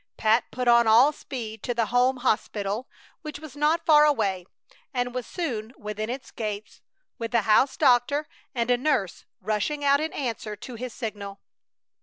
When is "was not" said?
3.37-3.85